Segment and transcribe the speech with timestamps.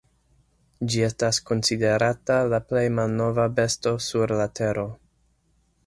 [0.93, 4.89] Ĝi estas konsiderata la plej malnova besto sur la Tero.